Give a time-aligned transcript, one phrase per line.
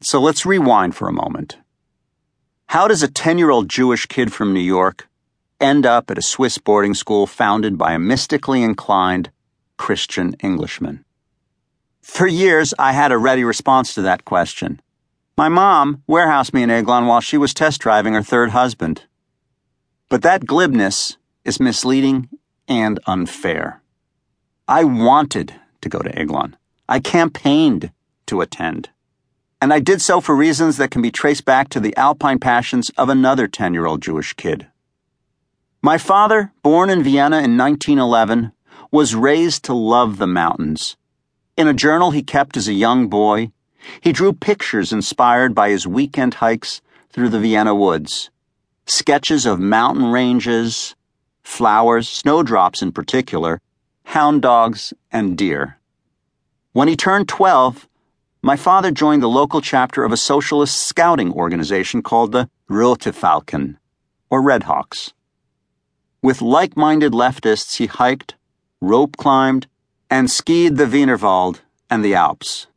[0.00, 1.58] So let's rewind for a moment.
[2.66, 5.08] How does a 10 year old Jewish kid from New York
[5.60, 9.30] end up at a Swiss boarding school founded by a mystically inclined
[9.76, 11.04] Christian Englishman?
[12.00, 14.80] For years, I had a ready response to that question.
[15.36, 19.04] My mom warehoused me in Aiglon while she was test driving her third husband.
[20.08, 22.28] But that glibness is misleading
[22.66, 23.82] and unfair.
[24.66, 26.54] I wanted to go to Aiglon.
[26.88, 27.90] I campaigned
[28.26, 28.90] to attend.
[29.60, 32.90] And I did so for reasons that can be traced back to the alpine passions
[32.90, 34.68] of another 10 year old Jewish kid.
[35.82, 38.52] My father, born in Vienna in 1911,
[38.90, 40.96] was raised to love the mountains.
[41.56, 43.50] In a journal he kept as a young boy,
[44.00, 48.30] he drew pictures inspired by his weekend hikes through the Vienna woods.
[48.86, 50.94] Sketches of mountain ranges,
[51.42, 53.60] flowers, snowdrops in particular,
[54.04, 55.78] hound dogs, and deer.
[56.72, 57.88] When he turned 12,
[58.42, 63.76] my father joined the local chapter of a socialist scouting organization called the Rote Falken,
[64.30, 65.12] or Red Hawks.
[66.22, 68.36] With like minded leftists, he hiked,
[68.80, 69.66] rope climbed,
[70.10, 72.68] and skied the Wienerwald and the Alps.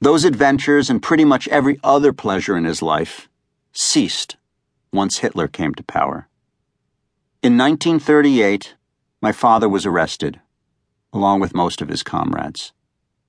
[0.00, 3.28] Those adventures and pretty much every other pleasure in his life
[3.72, 4.36] ceased
[4.92, 6.28] once Hitler came to power.
[7.42, 8.74] In 1938,
[9.20, 10.40] my father was arrested,
[11.12, 12.72] along with most of his comrades.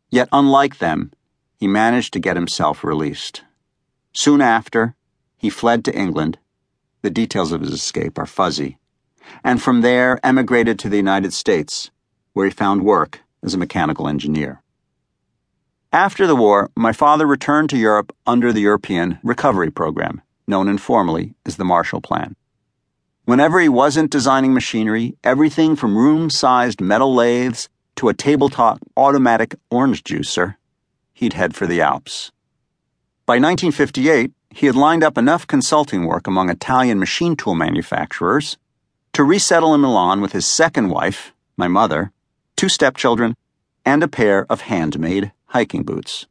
[0.10, 1.12] Yet, unlike them,
[1.58, 3.44] he managed to get himself released.
[4.14, 4.96] Soon after,
[5.38, 6.38] he fled to England.
[7.02, 8.78] The details of his escape are fuzzy.
[9.44, 11.92] And from there, emigrated to the United States,
[12.34, 14.62] where he found work as a mechanical engineer.
[15.92, 21.36] After the war, my father returned to Europe under the European Recovery Program, known informally
[21.46, 22.36] as the Marshall Plan.
[23.26, 29.56] Whenever he wasn't designing machinery, everything from room sized metal lathes to a tabletop automatic
[29.70, 30.56] orange juicer,
[31.14, 32.32] he'd head for the Alps.
[33.26, 38.58] By 1958, he had lined up enough consulting work among Italian machine tool manufacturers
[39.14, 42.12] to resettle in Milan with his second wife, my mother,
[42.56, 43.36] two stepchildren,
[43.86, 46.26] and a pair of handmade hiking boots.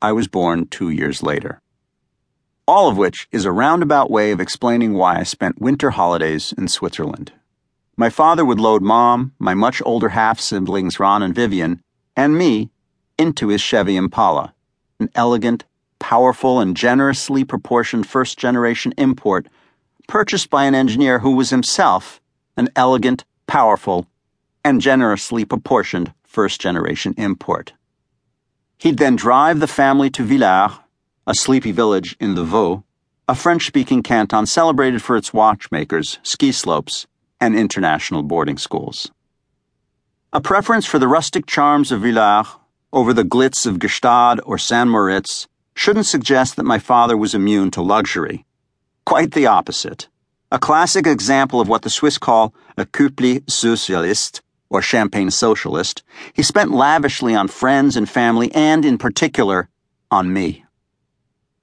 [0.00, 1.60] I was born two years later
[2.66, 6.68] all of which is a roundabout way of explaining why I spent winter holidays in
[6.68, 7.32] Switzerland.
[7.96, 11.82] My father would load mom, my much older half siblings Ron and Vivian,
[12.16, 12.70] and me
[13.18, 14.54] into his Chevy Impala,
[14.98, 15.64] an elegant,
[15.98, 19.46] powerful, and generously proportioned first generation import
[20.06, 22.20] purchased by an engineer who was himself
[22.56, 24.06] an elegant, powerful,
[24.64, 27.72] and generously proportioned first generation import.
[28.78, 30.72] He'd then drive the family to Villars
[31.26, 32.82] a sleepy village in the Vaud,
[33.26, 37.06] a French speaking canton celebrated for its watchmakers, ski slopes,
[37.40, 39.10] and international boarding schools.
[40.34, 42.46] A preference for the rustic charms of Villars
[42.94, 47.72] over the glitz of Gstaad or San Moritz shouldn't suggest that my father was immune
[47.72, 48.46] to luxury.
[49.04, 50.06] Quite the opposite.
[50.52, 54.40] A classic example of what the Swiss call a couple socialiste,
[54.70, 59.68] or champagne socialist, he spent lavishly on friends and family, and in particular,
[60.10, 60.64] on me.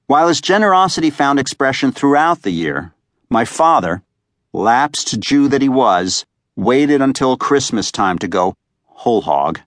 [0.08, 2.94] While his generosity found expression throughout the year,
[3.30, 4.04] my father,
[4.52, 6.26] lapsed Jew that he was,
[6.58, 9.62] waited until Christmas time to go whole hog,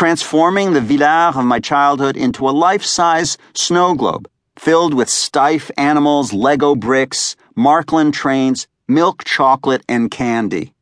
[0.00, 5.70] transforming the Villars of my childhood into a life size snow globe filled with stiff
[5.76, 10.72] animals, Lego bricks, Märklin trains, milk chocolate, and candy.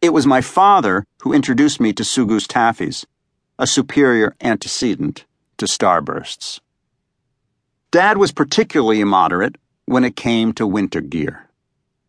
[0.00, 3.04] It was my father who introduced me to Sugus Taffies,
[3.58, 5.24] a superior antecedent
[5.58, 6.60] to starbursts.
[7.90, 9.56] Dad was particularly immoderate
[9.86, 11.48] when it came to winter gear.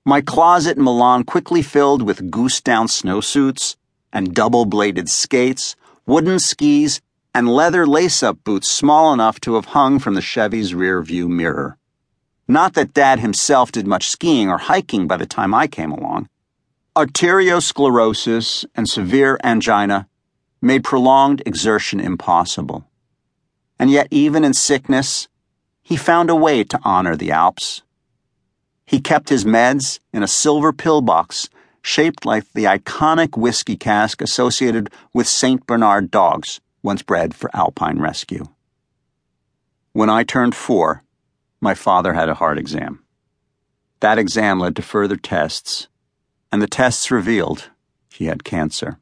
[0.06, 3.76] My closet in Milan quickly filled with goose down snowsuits
[4.16, 5.76] and double bladed skates,
[6.06, 7.02] wooden skis,
[7.34, 11.28] and leather lace up boots small enough to have hung from the Chevy's rear view
[11.28, 11.78] mirror.
[12.48, 16.30] Not that Dad himself did much skiing or hiking by the time I came along.
[16.96, 20.08] Arteriosclerosis and severe angina
[20.62, 22.86] made prolonged exertion impossible.
[23.80, 25.28] And yet, even in sickness,
[25.82, 27.82] he found a way to honor the Alps.
[28.86, 31.50] He kept his meds in a silver pillbox
[31.84, 35.66] shaped like the iconic whiskey cask associated with St.
[35.68, 38.46] Bernard dogs, once bred for alpine rescue.
[39.92, 41.04] When I turned four,
[41.62, 43.04] my father had a heart exam.
[44.00, 45.88] That exam led to further tests,
[46.52, 47.70] and the tests revealed
[48.12, 48.98] he had cancer.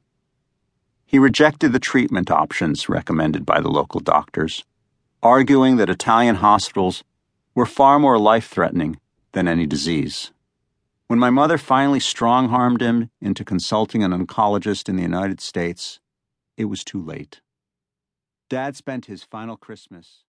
[1.06, 4.66] He rejected the treatment options recommended by the local doctors
[5.24, 7.04] arguing that Italian hospitals
[7.54, 9.00] were far more life threatening
[9.34, 10.32] than any disease.
[11.12, 16.00] When my mother finally strong armed him into consulting an oncologist in the United States,
[16.56, 17.42] it was too late.
[18.50, 20.24] Dad spent his final Christmas